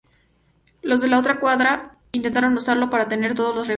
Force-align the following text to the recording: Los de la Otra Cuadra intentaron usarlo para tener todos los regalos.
Los 0.81 0.99
de 1.01 1.09
la 1.09 1.19
Otra 1.19 1.39
Cuadra 1.39 1.95
intentaron 2.11 2.57
usarlo 2.57 2.89
para 2.89 3.07
tener 3.07 3.35
todos 3.35 3.55
los 3.55 3.67
regalos. 3.67 3.69